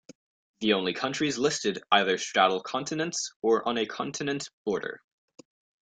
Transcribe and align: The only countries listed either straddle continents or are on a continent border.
The 0.61 0.73
only 0.73 0.95
countries 0.95 1.37
listed 1.37 1.83
either 1.91 2.17
straddle 2.17 2.59
continents 2.63 3.33
or 3.43 3.57
are 3.59 3.67
on 3.69 3.77
a 3.77 3.85
continent 3.85 4.49
border. 4.65 4.99